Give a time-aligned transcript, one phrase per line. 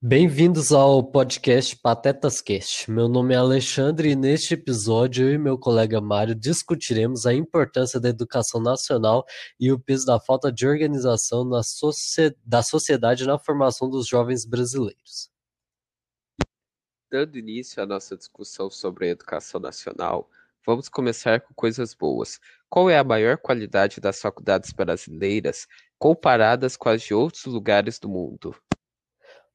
[0.00, 2.88] Bem-vindos ao podcast Patetas Cast.
[2.88, 7.98] Meu nome é Alexandre e neste episódio eu e meu colega Mário discutiremos a importância
[7.98, 9.24] da educação nacional
[9.58, 11.62] e o peso da falta de organização na
[12.44, 15.32] da sociedade na formação dos jovens brasileiros.
[17.10, 20.30] Dando início à nossa discussão sobre a educação nacional,
[20.64, 22.38] vamos começar com coisas boas.
[22.70, 25.66] Qual é a maior qualidade das faculdades brasileiras
[25.98, 28.54] comparadas com as de outros lugares do mundo?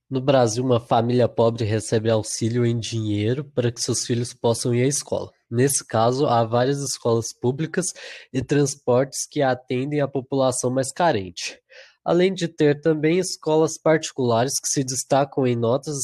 [0.09, 4.83] No Brasil, uma família pobre recebe auxílio em dinheiro para que seus filhos possam ir
[4.83, 5.31] à escola.
[5.49, 7.87] Nesse caso, há várias escolas públicas
[8.31, 11.59] e transportes que atendem a população mais carente.
[12.03, 15.97] Além de ter também escolas particulares que se destacam em notas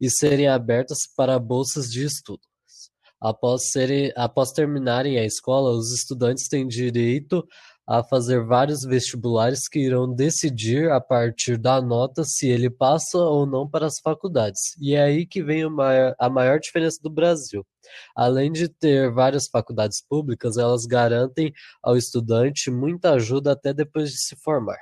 [0.00, 2.42] e serem abertas para bolsas de estudo.
[3.20, 7.46] Após, serem, após terminarem a escola, os estudantes têm direito
[7.88, 13.46] a fazer vários vestibulares que irão decidir, a partir da nota, se ele passa ou
[13.46, 14.76] não para as faculdades.
[14.78, 15.62] E é aí que vem
[16.18, 17.66] a maior diferença do Brasil.
[18.14, 21.50] Além de ter várias faculdades públicas, elas garantem
[21.82, 24.76] ao estudante muita ajuda até depois de se formar.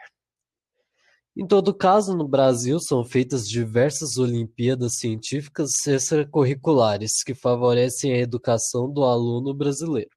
[1.37, 8.91] Em todo caso, no Brasil são feitas diversas Olimpíadas Científicas extracurriculares que favorecem a educação
[8.91, 10.16] do aluno brasileiro.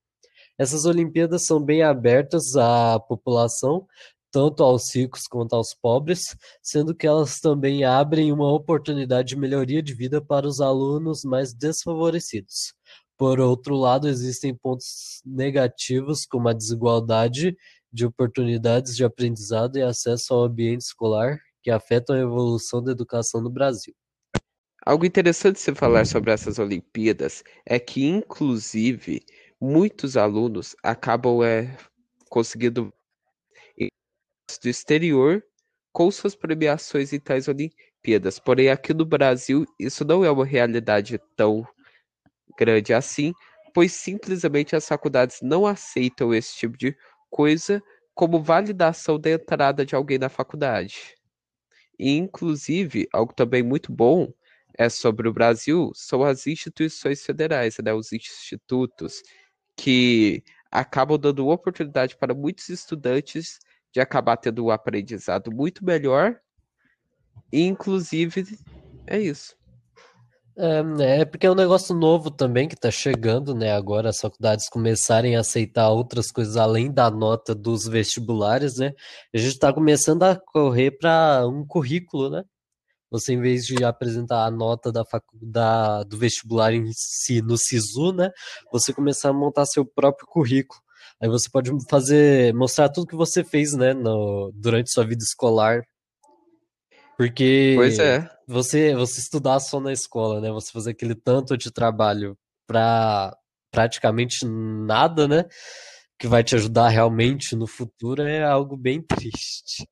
[0.60, 3.88] Essas Olimpíadas são bem abertas à população,
[4.30, 9.82] tanto aos ricos quanto aos pobres, sendo que elas também abrem uma oportunidade de melhoria
[9.82, 12.74] de vida para os alunos mais desfavorecidos.
[13.18, 17.56] Por outro lado, existem pontos negativos, como a desigualdade
[17.92, 23.42] de oportunidades de aprendizado e acesso ao ambiente escolar, que afetam a evolução da educação
[23.42, 23.94] no Brasil.
[24.86, 29.22] Algo interessante se falar sobre essas Olimpíadas é que, inclusive,
[29.60, 31.76] muitos alunos acabam é,
[32.30, 32.94] conseguindo
[34.62, 35.44] do exterior
[35.92, 38.40] com suas premiações em tais Olimpíadas.
[38.40, 41.66] Porém, aqui no Brasil, isso não é uma realidade tão
[42.58, 43.34] grande assim,
[43.74, 46.96] pois simplesmente as faculdades não aceitam esse tipo de
[47.30, 47.82] coisa
[48.14, 51.16] como validação da entrada de alguém na faculdade.
[51.98, 54.32] E, inclusive, algo também muito bom
[54.78, 59.22] é sobre o Brasil são as instituições federais, né, os institutos
[59.80, 63.60] que acabam dando oportunidade para muitos estudantes
[63.94, 66.38] de acabar tendo um aprendizado muito melhor.
[67.52, 68.46] E, inclusive,
[69.08, 69.58] é isso.
[70.58, 73.72] É, né, é porque é um negócio novo também que está chegando, né?
[73.72, 78.92] Agora as faculdades começarem a aceitar outras coisas além da nota dos vestibulares, né?
[79.34, 82.44] A gente está começando a correr para um currículo, né?
[83.12, 88.14] Você, em vez de apresentar a nota da faculdade, do vestibular em si no SISU,
[88.14, 88.30] né?
[88.72, 90.80] Você começar a montar seu próprio currículo.
[91.22, 95.84] Aí você pode fazer, mostrar tudo que você fez, né, no, durante sua vida escolar.
[97.18, 98.30] Porque pois é.
[98.48, 100.50] você, você estudar só na escola, né?
[100.52, 103.36] Você fazer aquele tanto de trabalho para
[103.72, 105.44] praticamente nada, né?
[106.18, 109.86] Que vai te ajudar realmente no futuro é algo bem triste.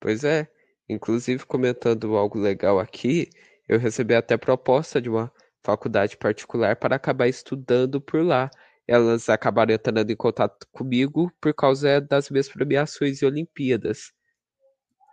[0.00, 0.46] Pois é.
[0.88, 3.30] Inclusive, comentando algo legal aqui,
[3.68, 8.50] eu recebi até proposta de uma faculdade particular para acabar estudando por lá.
[8.86, 14.12] Elas acabaram entrando em contato comigo por causa das minhas premiações e Olimpíadas.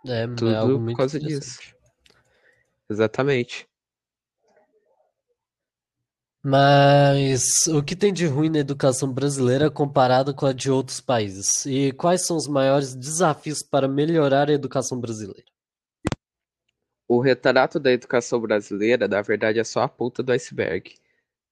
[0.06, 1.58] É, é Tudo é algo por causa disso.
[2.90, 3.66] Exatamente.
[6.44, 11.64] Mas o que tem de ruim na educação brasileira comparado com a de outros países?
[11.64, 15.51] E quais são os maiores desafios para melhorar a educação brasileira?
[17.14, 20.94] O retrato da educação brasileira, na verdade, é só a ponta do iceberg.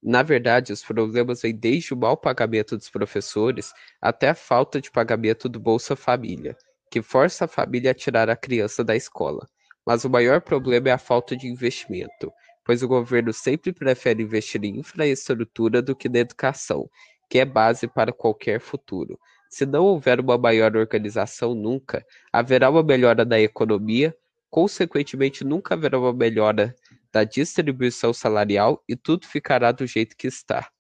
[0.03, 4.91] Na verdade, os problemas vêm desde o mau pagamento dos professores até a falta de
[4.91, 6.56] pagamento do Bolsa Família,
[6.91, 9.47] que força a família a tirar a criança da escola.
[9.84, 12.32] Mas o maior problema é a falta de investimento,
[12.65, 16.88] pois o governo sempre prefere investir em infraestrutura do que na educação,
[17.28, 19.21] que é base para qualquer futuro.
[19.50, 24.16] Se não houver uma maior organização nunca, haverá uma melhora da economia,
[24.50, 26.74] Consequentemente, nunca haverá uma melhora
[27.13, 30.71] da distribuição salarial e tudo ficará do jeito que está.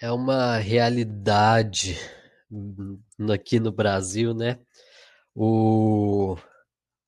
[0.00, 1.98] É uma realidade
[3.32, 4.58] aqui no Brasil, né?
[5.34, 6.36] O,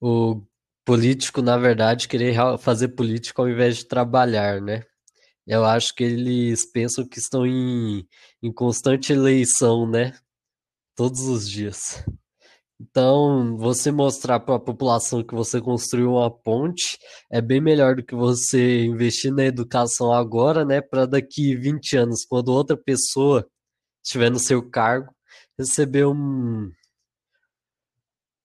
[0.00, 0.42] o
[0.84, 4.84] político, na verdade, querer fazer política ao invés de trabalhar, né?
[5.46, 8.08] Eu acho que eles pensam que estão em,
[8.42, 10.16] em constante eleição, né?
[10.94, 12.04] Todos os dias.
[12.90, 16.98] Então, você mostrar para a população que você construiu uma ponte
[17.30, 20.82] é bem melhor do que você investir na educação agora, né?
[20.82, 23.48] Para daqui 20 anos, quando outra pessoa
[24.02, 25.14] estiver no seu cargo,
[25.58, 26.70] receber um,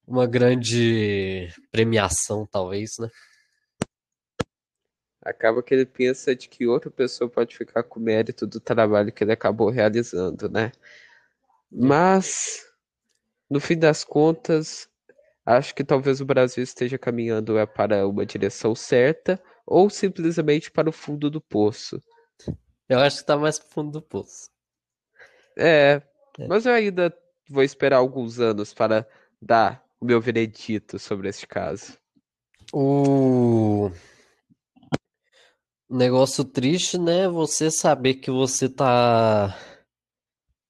[0.08, 3.10] uma grande premiação, talvez, né?
[5.22, 9.22] Acaba que ele pensa de que outra pessoa pode ficar com mérito do trabalho que
[9.22, 10.72] ele acabou realizando, né?
[11.70, 12.69] Mas,
[13.50, 14.88] no fim das contas,
[15.46, 20.90] acho que talvez o Brasil esteja caminhando é, para uma direção certa ou simplesmente para
[20.90, 22.02] o fundo do poço.
[22.88, 24.50] Eu acho que está mais pro fundo do poço.
[25.58, 26.02] É,
[26.40, 27.14] é, mas eu ainda
[27.50, 29.08] vou esperar alguns anos para
[29.42, 31.98] dar o meu veredito sobre este caso.
[32.72, 33.92] O
[35.90, 37.28] negócio triste, né?
[37.28, 39.58] Você saber que você tá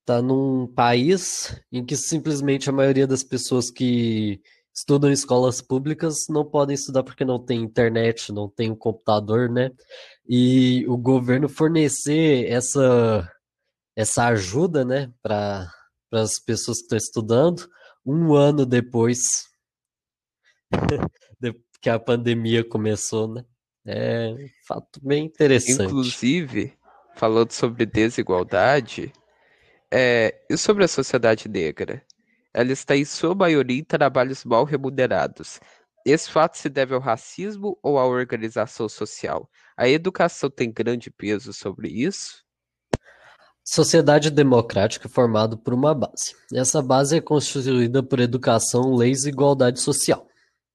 [0.09, 4.41] tá num país em que simplesmente a maioria das pessoas que
[4.73, 9.47] estudam em escolas públicas não podem estudar porque não tem internet, não tem um computador,
[9.47, 9.69] né?
[10.27, 13.31] E o governo fornecer essa
[13.95, 15.69] essa ajuda, né, para
[16.11, 17.69] as pessoas que estão estudando,
[18.03, 19.19] um ano depois
[21.83, 23.45] que a pandemia começou, né?
[23.85, 25.83] É um fato bem interessante.
[25.83, 26.73] Inclusive,
[27.15, 29.13] falando sobre desigualdade,
[29.91, 32.03] é, e sobre a sociedade negra?
[32.53, 35.59] Ela está em sua maioria em trabalhos mal remunerados.
[36.05, 39.49] Esse fato se deve ao racismo ou à organização social?
[39.77, 42.43] A educação tem grande peso sobre isso?
[43.63, 46.35] Sociedade democrática formada por uma base.
[46.53, 50.28] Essa base é constituída por educação, leis e igualdade social.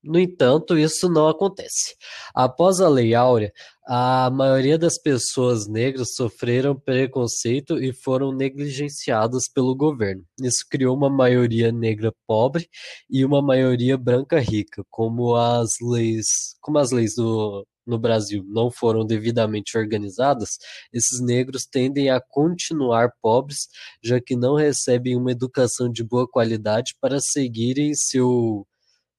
[0.04, 1.96] No entanto, isso não acontece.
[2.34, 3.50] Após a Lei Áurea,
[3.86, 10.22] a maioria das pessoas negras sofreram preconceito e foram negligenciadas pelo governo.
[10.40, 12.68] Isso criou uma maioria negra pobre
[13.10, 16.26] e uma maioria branca rica, como as leis,
[16.60, 20.56] como as leis do no Brasil não foram devidamente organizadas,
[20.92, 23.68] esses negros tendem a continuar pobres,
[24.02, 28.66] já que não recebem uma educação de boa qualidade para seguirem seu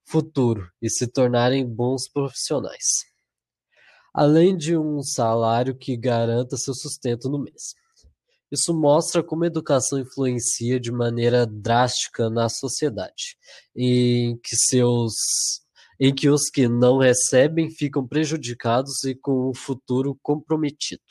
[0.06, 2.84] futuro e se tornarem bons profissionais,
[4.14, 7.74] além de um salário que garanta seu sustento no mês.
[8.50, 13.36] Isso mostra como a educação influencia de maneira drástica na sociedade,
[13.74, 15.14] em que seus
[15.98, 21.02] em que os que não recebem ficam prejudicados e com o futuro comprometido.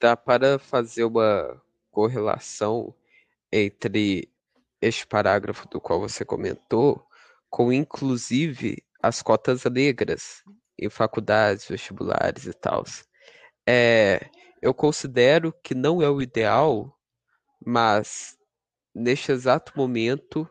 [0.00, 1.60] Dá para fazer uma
[1.90, 2.94] correlação
[3.50, 4.31] entre
[4.82, 7.06] este parágrafo do qual você comentou,
[7.48, 10.42] com inclusive as cotas negras
[10.78, 12.84] em faculdades, vestibulares e tal.
[13.66, 14.28] É,
[14.60, 16.92] eu considero que não é o ideal,
[17.64, 18.36] mas
[18.92, 20.48] neste exato momento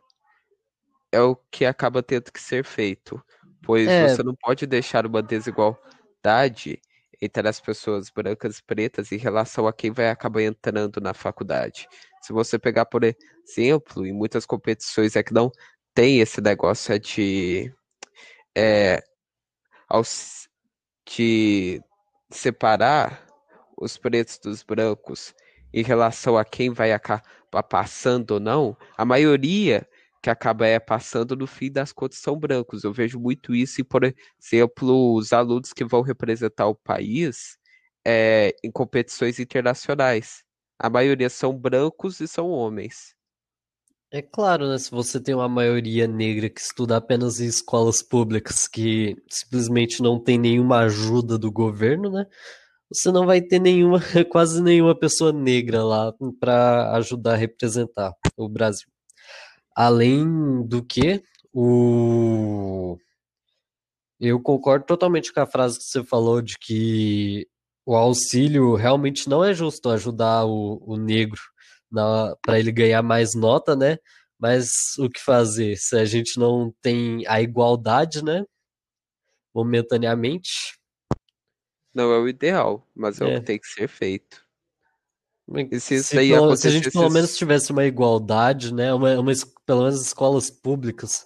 [1.11, 3.21] é o que acaba tendo que ser feito,
[3.61, 4.07] pois é.
[4.07, 6.81] você não pode deixar uma desigualdade
[7.21, 11.87] entre as pessoas brancas e pretas em relação a quem vai acabar entrando na faculdade.
[12.21, 15.51] Se você pegar, por exemplo, em muitas competições é que não
[15.93, 17.73] tem esse negócio é de,
[18.55, 19.03] é,
[21.05, 21.81] de
[22.31, 23.25] separar
[23.77, 25.33] os pretos dos brancos
[25.73, 29.87] em relação a quem vai acabar passando ou não, a maioria
[30.21, 32.83] que acaba é, passando no fim das contas são brancos.
[32.83, 34.03] Eu vejo muito isso e, por
[34.39, 37.57] exemplo, os alunos que vão representar o país
[38.05, 40.43] é, em competições internacionais.
[40.83, 43.13] A maioria são brancos e são homens.
[44.11, 44.79] É claro, né?
[44.79, 50.19] Se você tem uma maioria negra que estuda apenas em escolas públicas, que simplesmente não
[50.19, 52.25] tem nenhuma ajuda do governo, né?
[52.91, 53.99] Você não vai ter nenhuma,
[54.31, 58.87] quase nenhuma pessoa negra lá para ajudar a representar o Brasil.
[59.75, 62.97] Além do que, o
[64.19, 67.47] eu concordo totalmente com a frase que você falou de que
[67.85, 71.41] o auxílio realmente não é justo ajudar o, o negro
[72.41, 73.97] para ele ganhar mais nota, né?
[74.39, 78.45] Mas o que fazer se a gente não tem a igualdade, né?
[79.53, 80.79] Momentaneamente.
[81.93, 83.27] Não é o ideal, mas é, é.
[83.27, 84.41] o que tem que ser feito.
[85.69, 88.93] E se, se, pelo, se a gente pelo menos tivesse uma igualdade, né?
[88.93, 89.31] Uma, uma,
[89.65, 91.25] pelo menos escolas públicas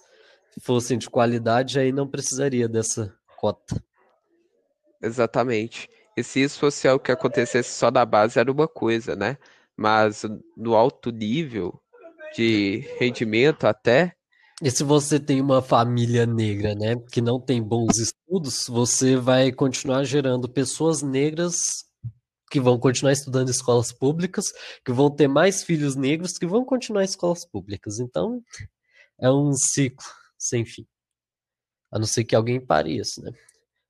[0.60, 3.82] fossem de qualidade, aí não precisaria dessa cota.
[5.00, 5.88] Exatamente.
[6.16, 9.36] E se isso fosse algo que acontecesse só na base, era uma coisa, né?
[9.76, 10.24] Mas
[10.56, 11.78] no alto nível
[12.34, 14.14] de rendimento até.
[14.62, 19.52] E se você tem uma família negra, né, que não tem bons estudos, você vai
[19.52, 21.56] continuar gerando pessoas negras
[22.50, 24.46] que vão continuar estudando escolas públicas,
[24.84, 27.98] que vão ter mais filhos negros que vão continuar em escolas públicas.
[27.98, 28.42] Então,
[29.20, 30.06] é um ciclo
[30.38, 30.86] sem fim.
[31.90, 33.32] A não ser que alguém pare isso, né?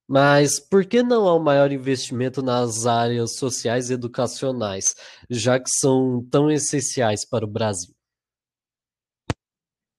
[0.09, 4.95] Mas por que não há um maior investimento nas áreas sociais e educacionais,
[5.29, 7.97] já que são tão essenciais para o Brasil?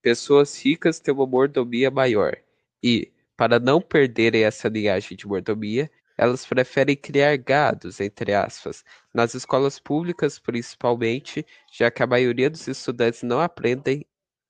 [0.07, 2.37] pessoas ricas têm uma mordomia maior
[2.81, 9.35] e, para não perderem essa linhagem de mordomia, elas preferem criar gados, entre aspas, nas
[9.35, 14.05] escolas públicas principalmente, já que a maioria dos estudantes não aprendem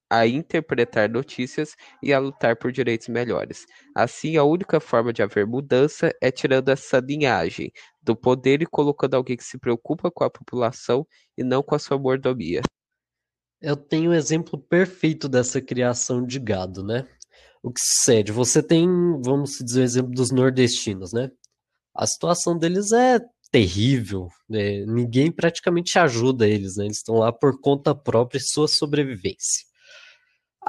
[0.09, 3.65] a interpretar notícias e a lutar por direitos melhores.
[3.95, 7.71] Assim, a única forma de haver mudança é tirando essa linhagem
[8.01, 11.05] do poder e colocando alguém que se preocupa com a população
[11.37, 12.61] e não com a sua mordomia.
[13.61, 17.07] Eu tenho um exemplo perfeito dessa criação de gado, né?
[17.61, 18.31] O que sucede?
[18.31, 18.87] Você tem,
[19.23, 21.31] vamos dizer, o exemplo dos nordestinos, né?
[21.95, 23.19] A situação deles é
[23.51, 24.85] terrível, né?
[24.85, 26.85] ninguém praticamente ajuda eles, né?
[26.85, 29.66] Eles estão lá por conta própria e sua sobrevivência.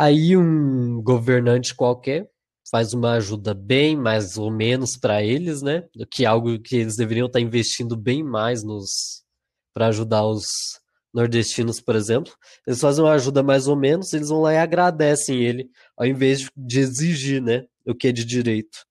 [0.01, 2.31] Aí um governante qualquer
[2.71, 5.89] faz uma ajuda bem mais ou menos para eles, né?
[5.93, 9.25] Do que algo que eles deveriam estar investindo bem mais nos
[9.75, 10.47] para ajudar os
[11.13, 12.33] nordestinos, por exemplo.
[12.65, 16.49] Eles fazem uma ajuda mais ou menos, eles vão lá e agradecem ele, ao invés
[16.57, 18.87] de exigir, né, o que é de direito.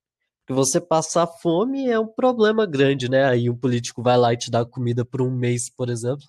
[0.46, 3.24] Porque você passar fome é um problema grande, né?
[3.24, 6.26] Aí um político vai lá e te dá comida por um mês, por exemplo.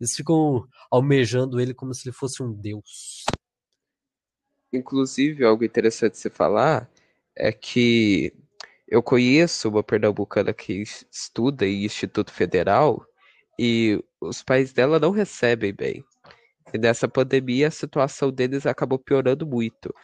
[0.00, 3.24] Eles ficam almejando ele como se ele fosse um deus.
[4.72, 6.90] Inclusive, algo interessante se falar
[7.36, 8.32] é que
[8.88, 13.04] eu conheço uma pernambucana que estuda em Instituto Federal
[13.58, 16.04] e os pais dela não recebem bem.
[16.72, 19.94] E nessa pandemia a situação deles acabou piorando muito.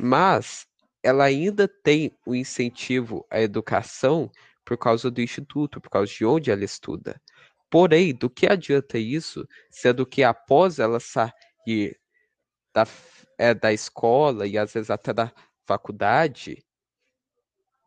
[0.00, 0.66] Mas
[1.02, 4.30] ela ainda tem o incentivo à educação
[4.64, 7.20] por causa do instituto, por causa de onde ela estuda.
[7.70, 11.96] Porém, do que adianta isso, sendo que após ela sair
[12.74, 12.86] da
[13.40, 15.32] é, da escola e às vezes até da
[15.66, 16.62] faculdade,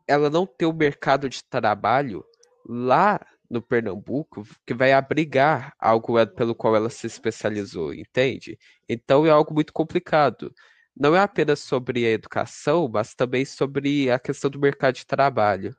[0.04, 2.24] ela não ter o mercado de trabalho
[2.66, 8.58] lá no Pernambuco que vai abrigar algo pelo qual ela se especializou, entende?
[8.88, 10.52] Então é algo muito complicado.
[10.96, 15.72] Não é apenas sobre a educação, mas também sobre a questão do mercado de trabalho.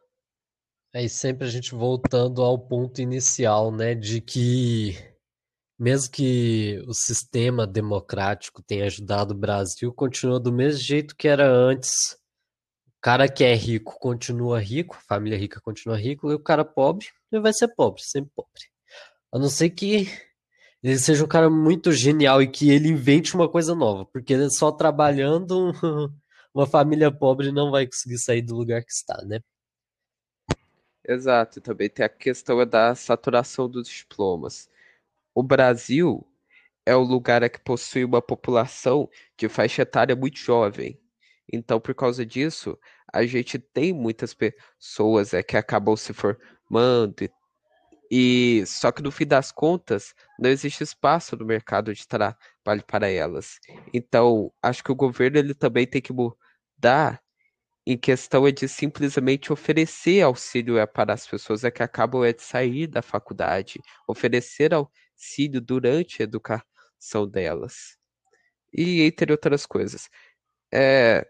[0.94, 5.15] Aí sempre a gente voltando ao ponto inicial, né, de que
[5.78, 11.48] mesmo que o sistema democrático tenha ajudado o Brasil, continua do mesmo jeito que era
[11.48, 11.92] antes.
[12.88, 16.66] O cara que é rico continua rico, a família rica continua rico, e o cara
[16.66, 18.62] pobre vai ser pobre, sempre pobre.
[19.32, 20.08] A não ser que
[20.82, 24.72] ele seja um cara muito genial e que ele invente uma coisa nova, porque só
[24.72, 25.72] trabalhando
[26.54, 29.40] uma família pobre não vai conseguir sair do lugar que está, né?
[31.08, 34.70] Exato, também tem a questão da saturação dos diplomas.
[35.36, 36.26] O Brasil
[36.86, 40.98] é o lugar que possui uma população de faixa etária muito jovem.
[41.52, 42.80] Então, por causa disso,
[43.12, 49.12] a gente tem muitas pessoas é, que acabam se formando e, e só que no
[49.12, 53.60] fim das contas não existe espaço no mercado de trabalho para elas.
[53.94, 57.22] Então, acho que o governo ele também tem que mudar
[57.86, 62.34] em questão é de simplesmente oferecer auxílio é, para as pessoas é que acabam é,
[62.34, 65.05] de sair da faculdade, oferecer auxílio
[65.62, 67.98] durante a educação delas.
[68.74, 70.10] E entre outras coisas.
[70.74, 71.26] É,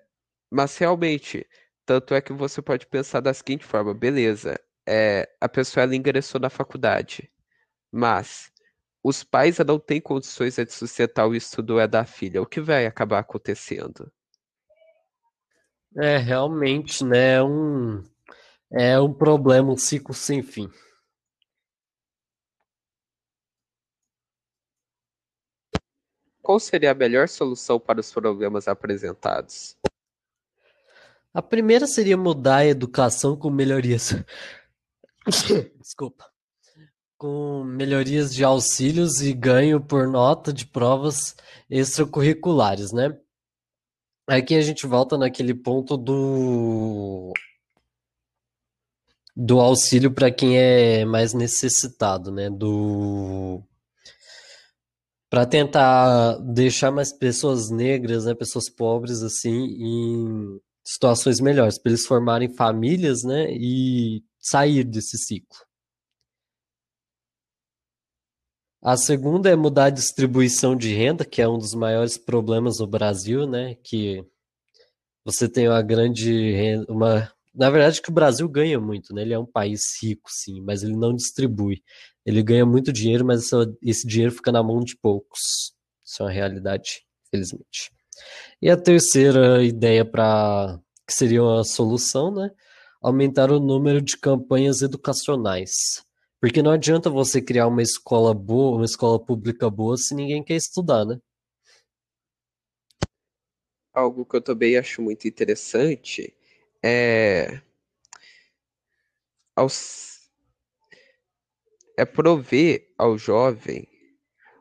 [0.51, 1.47] mas realmente,
[1.85, 6.39] tanto é que você pode pensar da seguinte forma, beleza, é, a pessoa ela ingressou
[6.39, 7.31] na faculdade,
[7.91, 8.51] mas
[9.03, 12.41] os pais não têm condições de sustentar o estudo é da filha.
[12.41, 14.11] O que vai acabar acontecendo?
[15.97, 17.35] É, realmente, né?
[17.35, 18.03] É um,
[18.71, 20.69] é um problema, um ciclo sem fim.
[26.45, 29.75] Qual seria a melhor solução para os problemas apresentados?
[31.33, 34.13] A primeira seria mudar a educação com melhorias.
[35.81, 36.29] Desculpa.
[37.17, 41.35] Com melhorias de auxílios e ganho por nota de provas
[41.67, 43.17] extracurriculares, né?
[44.27, 47.33] Aqui a gente volta naquele ponto do
[49.35, 52.51] do auxílio para quem é mais necessitado, né?
[52.51, 53.63] Do
[55.35, 62.05] para tentar deixar mais pessoas negras, né, pessoas pobres assim, em situações melhores, para eles
[62.05, 65.57] formarem famílias, né, e sair desse ciclo.
[68.81, 72.87] A segunda é mudar a distribuição de renda, que é um dos maiores problemas no
[72.87, 73.75] Brasil, né?
[73.83, 74.25] Que
[75.25, 79.21] você tem uma grande renda, uma na verdade que o Brasil ganha muito, né?
[79.21, 81.83] Ele é um país rico, sim, mas ele não distribui.
[82.25, 83.49] Ele ganha muito dinheiro, mas
[83.83, 85.73] esse dinheiro fica na mão de poucos.
[86.03, 87.91] Isso é uma realidade, felizmente.
[88.61, 92.49] E a terceira ideia para que seria uma solução, né?
[93.01, 96.03] Aumentar o número de campanhas educacionais.
[96.41, 100.55] Porque não adianta você criar uma escola boa, uma escola pública boa, se ninguém quer
[100.55, 101.19] estudar, né?
[103.95, 106.35] algo que eu também acho muito interessante
[106.87, 107.61] é
[109.55, 110.29] aos,
[111.97, 113.87] é prover ao jovem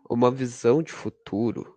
[0.09, 1.77] uma visão de futuro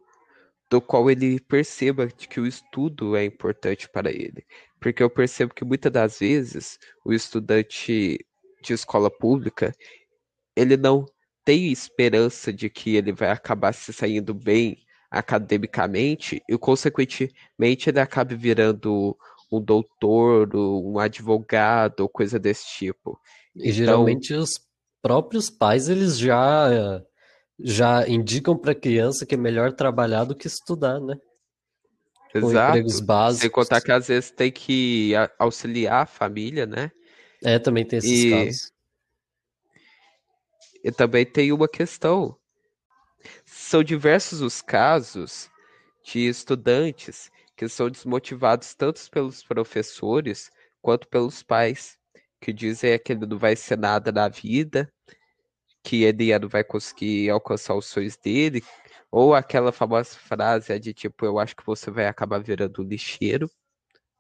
[0.70, 4.46] do qual ele perceba que o estudo é importante para ele.
[4.80, 8.26] Porque eu percebo que muitas das vezes o estudante
[8.64, 9.74] de escola pública,
[10.56, 11.06] ele não
[11.44, 14.78] tem esperança de que ele vai acabar se saindo bem
[15.12, 19.18] academicamente e, consequentemente, ele acaba virando
[19.52, 23.20] um doutor, um advogado, ou coisa desse tipo.
[23.56, 24.60] E então, geralmente os
[25.02, 27.02] próprios pais eles já
[27.60, 31.16] já indicam para a criança que é melhor trabalhar do que estudar, né?
[32.32, 32.70] Com Exato.
[32.70, 33.42] empregos básicos.
[33.42, 36.92] Sem contar que às vezes tem que auxiliar a família, né?
[37.44, 38.30] É, também tem esses e...
[38.30, 38.72] casos.
[40.84, 42.38] E também tem uma questão.
[43.46, 45.50] São diversos os casos
[46.04, 51.98] de estudantes que são desmotivados tanto pelos professores quanto pelos pais,
[52.40, 54.94] que dizem que ele não vai ser nada na vida,
[55.84, 58.64] que ele não vai conseguir alcançar os sonhos dele,
[59.12, 63.50] ou aquela famosa frase de tipo, eu acho que você vai acabar virando um lixeiro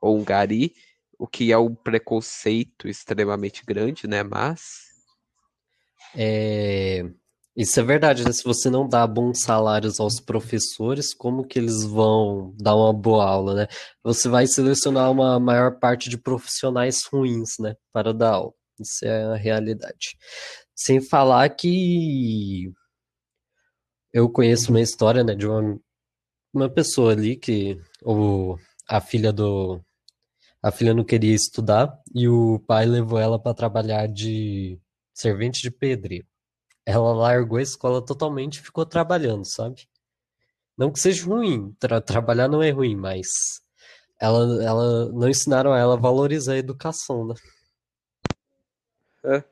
[0.01, 0.73] ou um gari,
[1.19, 4.23] o que é um preconceito extremamente grande, né?
[4.23, 4.87] Mas.
[6.15, 7.03] É...
[7.57, 8.31] Isso é verdade, né?
[8.31, 13.25] Se você não dá bons salários aos professores, como que eles vão dar uma boa
[13.27, 13.67] aula, né?
[14.03, 17.75] Você vai selecionar uma maior parte de profissionais ruins, né?
[17.91, 18.53] Para dar aula.
[18.79, 20.15] Isso é a realidade.
[20.75, 22.71] Sem falar que
[24.13, 25.79] eu conheço uma história, né, de uma,
[26.53, 29.81] uma pessoa ali que o, a filha do
[30.61, 34.79] a filha não queria estudar e o pai levou ela para trabalhar de
[35.13, 36.27] servente de pedreiro.
[36.87, 39.89] Ela largou a escola totalmente e ficou trabalhando, sabe?
[40.77, 43.61] Não que seja ruim, tra trabalhar não é ruim, mas
[44.17, 47.35] ela, ela não ensinaram ela a valorizar a educação, né?
[49.25, 49.43] É.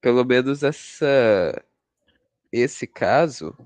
[0.00, 1.64] Pelo menos essa
[2.52, 3.56] esse caso,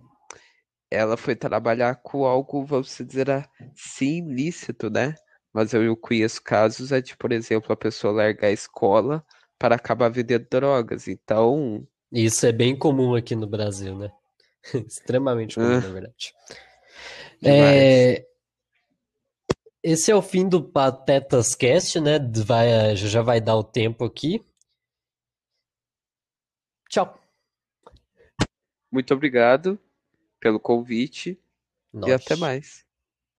[0.91, 5.15] ela foi trabalhar com algo, vamos dizer assim, ilícito, né?
[5.53, 9.23] Mas eu conheço casos é de, por exemplo, a pessoa largar a escola
[9.59, 11.07] para acabar vendendo drogas.
[11.07, 11.87] Então.
[12.13, 14.13] Isso é bem comum aqui no Brasil, né?
[14.87, 16.35] Extremamente comum, na verdade.
[17.45, 18.27] É...
[19.83, 22.19] Esse é o fim do Patetas Cast, né?
[22.45, 24.45] Vai, já vai dar o tempo aqui.
[26.89, 27.21] Tchau.
[28.91, 29.79] Muito obrigado
[30.41, 31.39] pelo convite
[31.93, 32.11] Nossa.
[32.11, 32.86] e até mais.